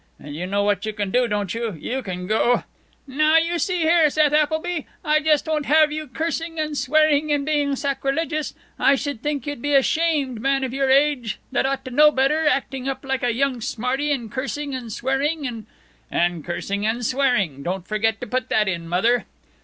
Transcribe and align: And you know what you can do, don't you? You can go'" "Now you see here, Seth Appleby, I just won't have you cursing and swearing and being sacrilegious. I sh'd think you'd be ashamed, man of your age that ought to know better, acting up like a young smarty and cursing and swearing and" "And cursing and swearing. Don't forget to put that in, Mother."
And 0.19 0.35
you 0.35 0.47
know 0.47 0.63
what 0.63 0.83
you 0.87 0.93
can 0.93 1.11
do, 1.11 1.27
don't 1.27 1.53
you? 1.53 1.73
You 1.73 2.01
can 2.01 2.25
go'" 2.25 2.63
"Now 3.07 3.37
you 3.37 3.59
see 3.59 3.81
here, 3.81 4.09
Seth 4.09 4.33
Appleby, 4.33 4.85
I 5.05 5.19
just 5.19 5.45
won't 5.45 5.67
have 5.67 5.91
you 5.91 6.07
cursing 6.07 6.59
and 6.59 6.75
swearing 6.75 7.31
and 7.31 7.45
being 7.45 7.75
sacrilegious. 7.75 8.55
I 8.79 8.95
sh'd 8.95 9.21
think 9.21 9.45
you'd 9.45 9.61
be 9.61 9.75
ashamed, 9.75 10.41
man 10.41 10.63
of 10.63 10.73
your 10.73 10.89
age 10.89 11.37
that 11.51 11.67
ought 11.67 11.85
to 11.85 11.91
know 11.91 12.09
better, 12.09 12.47
acting 12.47 12.89
up 12.89 13.05
like 13.05 13.21
a 13.21 13.31
young 13.31 13.61
smarty 13.61 14.11
and 14.11 14.31
cursing 14.31 14.73
and 14.73 14.91
swearing 14.91 15.45
and" 15.45 15.67
"And 16.09 16.43
cursing 16.43 16.83
and 16.83 17.05
swearing. 17.05 17.61
Don't 17.61 17.87
forget 17.87 18.19
to 18.21 18.25
put 18.27 18.49
that 18.49 18.67
in, 18.67 18.87
Mother." 18.89 19.25